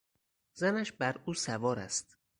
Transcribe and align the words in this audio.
زنش 0.59 0.89
بر 0.91 1.15
او 1.25 1.33
سوار 1.33 1.79
است. 1.79 2.17